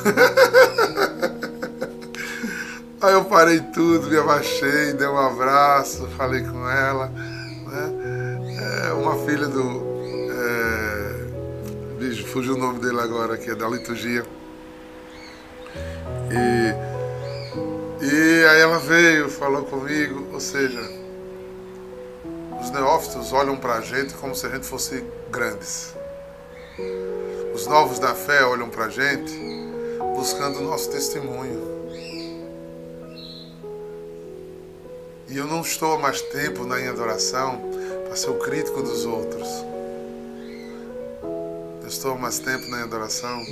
Aí 3.01 3.15
eu 3.15 3.25
parei 3.25 3.61
tudo, 3.61 4.09
me 4.09 4.17
abaixei, 4.17 4.93
dei 4.93 5.09
um 5.09 5.19
abraço, 5.19 6.07
falei 6.17 6.43
com 6.43 6.69
ela. 6.69 7.11
É 9.03 9.05
uma 9.05 9.17
filha 9.27 9.49
do, 9.49 9.83
fugiu 12.33 12.55
o 12.55 12.57
nome 12.57 12.79
dele 12.79 13.01
agora, 13.01 13.37
que 13.37 13.51
é 13.51 13.55
da 13.55 13.69
liturgia. 13.69 14.25
E, 16.31 16.73
e 18.05 18.45
aí 18.47 18.61
ela 18.61 18.79
veio, 18.79 19.29
falou 19.29 19.65
comigo, 19.65 20.29
ou 20.33 20.39
seja, 20.39 20.81
os 22.61 22.71
neófitos 22.71 23.33
olham 23.33 23.57
para 23.57 23.75
a 23.75 23.81
gente 23.81 24.15
como 24.15 24.37
se 24.37 24.47
a 24.47 24.51
gente 24.51 24.67
fosse 24.67 25.05
grandes. 25.33 25.97
Os 27.53 27.67
novos 27.67 27.99
da 27.99 28.15
fé 28.15 28.45
olham 28.45 28.71
para 28.71 28.85
a 28.85 28.89
gente 28.89 29.33
buscando 30.15 30.61
o 30.61 30.63
nosso 30.63 30.91
testemunho. 30.91 31.73
E 35.29 35.37
eu 35.37 35.47
não 35.49 35.63
estou 35.63 35.97
há 35.97 35.99
mais 35.99 36.23
tempo 36.23 36.65
na 36.65 36.77
adoração 36.77 37.82
para 38.13 38.21
ser 38.21 38.29
o 38.29 38.39
crítico 38.39 38.83
dos 38.83 39.07
outros 39.07 39.49
estou 41.89 42.19
mais 42.19 42.39
tempo 42.39 42.69
na 42.69 42.83
adoração 42.83 43.43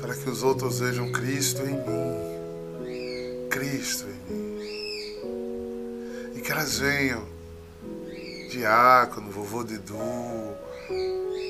para 0.00 0.16
que 0.16 0.28
os 0.28 0.42
outros 0.42 0.80
vejam 0.80 1.12
Cristo 1.12 1.62
em 1.62 1.74
mim. 1.74 3.48
Cristo 3.50 4.06
em 4.08 4.32
mim. 4.32 4.58
E 6.34 6.40
que 6.40 6.50
elas 6.50 6.78
venham, 6.78 7.24
Diácono, 8.50 9.30
vovô 9.30 9.62
Didu, 9.62 9.96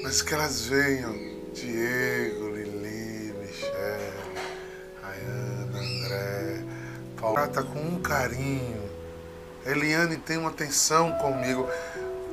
mas 0.03 0.21
que 0.21 0.35
elas 0.35 0.67
venham, 0.67 1.15
Diego, 1.55 2.49
Lili, 2.49 3.33
Michelle, 3.41 4.13
Ayana, 5.03 5.79
André, 5.79 6.63
Paulo. 7.19 7.37
Trata 7.37 7.63
com 7.63 7.81
um 7.81 8.03
carinho. 8.03 8.85
Eliane 9.65 10.19
tem 10.19 10.37
uma 10.37 10.51
atenção 10.51 11.13
comigo. 11.13 11.67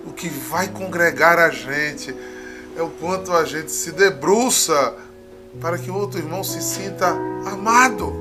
O 0.06 0.12
que 0.14 0.30
vai 0.30 0.68
congregar 0.68 1.40
a 1.40 1.50
gente 1.50 2.16
é 2.76 2.82
o 2.82 2.90
quanto 2.90 3.32
a 3.34 3.46
gente 3.46 3.72
se 3.72 3.92
debruça 3.92 4.96
para 5.60 5.78
que 5.78 5.92
o 5.92 5.96
outro 5.96 6.20
irmão 6.20 6.44
se 6.44 6.62
sinta 6.62 7.08
amado. 7.46 8.14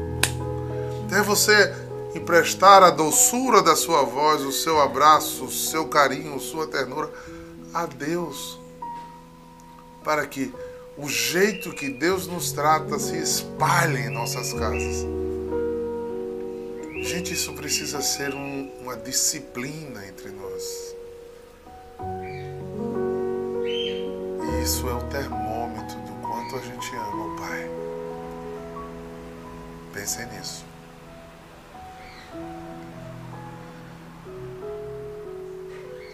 É 1.12 1.22
você 1.22 1.74
emprestar 2.14 2.82
a 2.82 2.90
doçura 2.90 3.62
da 3.62 3.76
sua 3.76 4.02
voz, 4.02 4.42
o 4.42 4.52
seu 4.52 4.80
abraço, 4.80 5.44
o 5.44 5.50
seu 5.50 5.88
carinho, 5.88 6.38
sua 6.40 6.66
ternura 6.66 7.10
a 7.72 7.86
Deus, 7.86 8.58
para 10.04 10.26
que 10.26 10.52
o 10.96 11.08
jeito 11.08 11.72
que 11.72 11.88
Deus 11.88 12.26
nos 12.26 12.52
trata 12.52 12.98
se 12.98 13.16
espalhe 13.16 14.00
em 14.00 14.10
nossas 14.10 14.52
casas. 14.52 15.06
Gente, 17.02 17.32
isso 17.32 17.54
precisa 17.54 18.02
ser 18.02 18.34
um, 18.34 18.70
uma 18.82 18.96
disciplina 18.96 20.06
entre 20.06 20.28
nós. 20.30 20.99
Isso 24.62 24.88
é 24.88 24.92
o 24.92 25.02
termômetro 25.04 25.98
do 26.00 26.12
quanto 26.20 26.56
a 26.56 26.60
gente 26.60 26.94
ama 26.94 27.26
o 27.26 27.36
Pai. 27.36 27.70
Pensem 29.92 30.26
nisso. 30.26 30.64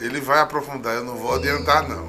Ele 0.00 0.20
vai 0.20 0.40
aprofundar, 0.40 0.94
eu 0.94 1.04
não 1.04 1.16
vou 1.16 1.34
adiantar 1.34 1.88
não. 1.88 2.06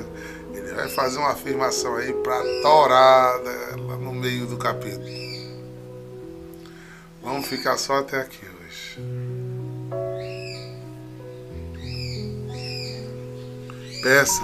Ele 0.52 0.72
vai 0.74 0.88
fazer 0.88 1.18
uma 1.18 1.30
afirmação 1.30 1.96
aí 1.96 2.12
para 2.12 2.42
torar 2.62 3.40
lá 3.40 3.96
no 3.96 4.12
meio 4.12 4.46
do 4.46 4.56
capítulo. 4.56 5.06
Vamos 7.22 7.46
ficar 7.46 7.76
só 7.76 7.98
até 7.98 8.20
aqui 8.20 8.44
hoje. 8.44 9.39
Peça. 14.02 14.42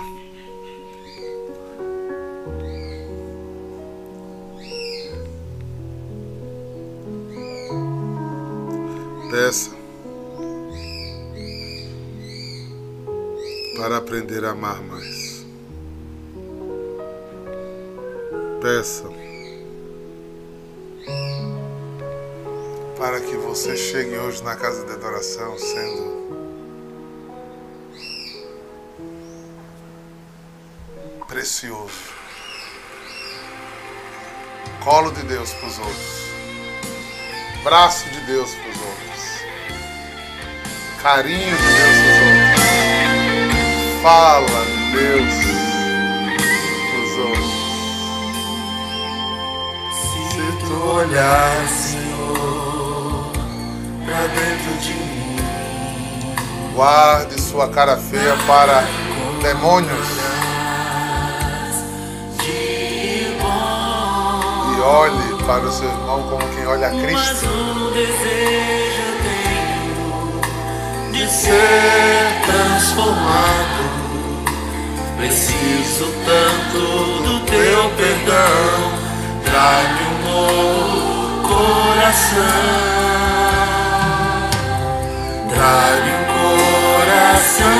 Peça. 9.30 9.70
Para 13.76 13.96
aprender 13.96 14.44
a 14.44 14.50
amar 14.50 14.82
mais. 14.82 15.46
Peça. 18.60 19.04
Para 22.98 23.20
que 23.22 23.36
você 23.36 23.74
chegue 23.74 24.18
hoje 24.18 24.44
na 24.44 24.54
casa 24.54 24.84
de 24.84 24.92
adoração 24.92 25.58
sendo 25.58 26.15
Colo 34.86 35.10
de 35.10 35.22
Deus 35.24 35.52
para 35.52 35.68
os 35.68 35.78
outros. 35.80 36.30
Braço 37.64 38.08
de 38.08 38.20
Deus 38.20 38.54
para 38.54 38.70
os 38.70 38.76
outros. 38.76 39.42
Carinho 41.02 41.56
de 41.56 41.62
Deus 41.74 41.96
para 42.04 42.12
os 42.12 42.20
outros. 42.30 42.62
Fala 44.00 44.46
de 44.46 44.92
Deus 44.92 45.34
para 46.92 47.00
os 47.02 47.18
outros. 47.26 47.50
Se 50.30 50.44
tu 50.64 50.78
olhar, 50.94 51.66
Senhor, 51.66 53.32
pra 54.06 54.22
dentro 54.28 54.72
de 54.82 54.94
mim, 54.94 55.36
Guarde 56.76 57.40
sua 57.40 57.68
cara 57.70 57.96
feia 57.96 58.36
para 58.46 58.84
demônios 59.42 60.06
olhe 64.86 65.34
para 65.44 65.64
o 65.64 65.72
seu 65.72 65.88
irmão 65.88 66.22
como 66.22 66.48
quem 66.54 66.66
olha 66.66 66.86
a 66.88 66.92
mas 66.92 67.02
Cristo. 67.02 67.46
um 67.46 67.90
desejo 67.92 69.02
tenho 69.22 71.12
de 71.12 71.30
ser 71.30 72.42
transformado. 72.46 73.86
Preciso 75.16 76.12
tanto 76.24 76.78
do 77.22 77.40
teu 77.46 77.90
perdão, 77.96 78.92
dá-me 79.44 80.02
um 80.06 80.18
novo 80.30 81.48
coração. 81.48 82.42
Dá-me 85.50 86.10
um 86.12 86.24
coração 86.94 87.78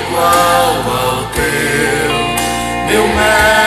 igual 0.00 0.70
ao 0.96 1.18
teu, 1.34 2.10
meu 2.88 3.06
mestre. 3.08 3.57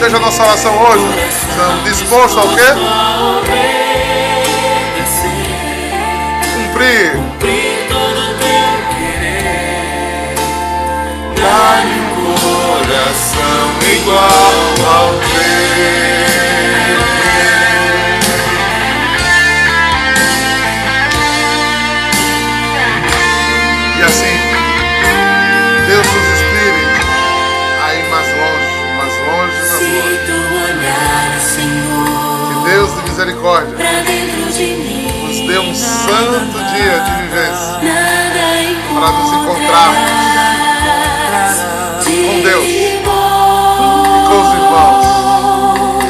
Seja 0.00 0.16
a 0.16 0.20
nossa 0.20 0.42
oração 0.42 0.72
hoje. 0.82 1.04
Estamos 1.28 1.84
dispostos 1.84 2.38
ao 2.38 2.48
quê? 2.54 2.72
Cumprir. 6.54 7.12
todo 7.86 8.18
o 8.18 8.34
teu 8.38 8.70
querer. 8.96 10.34
Dá-me 11.36 12.00
um 12.00 12.32
coração 12.80 13.66
igual 13.92 14.88
ao 14.88 15.10
teu. 15.18 15.39
Santo 36.40 36.58
dia 36.72 37.00
de 37.00 37.10
vivência 37.22 37.80
para 38.94 39.10
nos 39.12 39.30
encontrarmos 39.30 40.10
com 42.04 42.40
Deus 42.42 42.64
e 42.64 43.02
com 44.26 44.40
os 44.40 44.48
irmãos. 44.54 45.06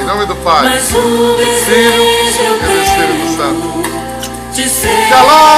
Em 0.00 0.04
nome 0.04 0.26
do 0.26 0.36
Pai 0.36 0.62
Mas 0.62 0.94
o 0.94 1.36
desejo 1.36 2.42
eu 2.42 2.56
e 2.56 2.60
do 2.60 2.70
Espírito 2.80 3.28
Santo. 3.36 3.80
Shalom! 5.08 5.49